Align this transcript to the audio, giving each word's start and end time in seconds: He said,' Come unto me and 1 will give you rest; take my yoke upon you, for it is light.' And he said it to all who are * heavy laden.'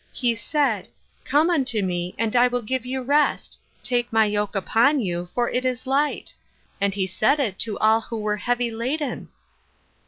He 0.11 0.33
said,' 0.33 0.87
Come 1.29 1.51
unto 1.51 1.83
me 1.83 2.15
and 2.17 2.33
1 2.33 2.49
will 2.49 2.63
give 2.63 2.87
you 2.87 3.03
rest; 3.03 3.59
take 3.83 4.11
my 4.11 4.25
yoke 4.25 4.55
upon 4.55 4.99
you, 4.99 5.29
for 5.35 5.47
it 5.47 5.63
is 5.63 5.85
light.' 5.85 6.33
And 6.81 6.95
he 6.95 7.05
said 7.05 7.39
it 7.39 7.59
to 7.59 7.77
all 7.77 8.01
who 8.01 8.25
are 8.25 8.37
* 8.37 8.37
heavy 8.37 8.71
laden.' 8.71 9.29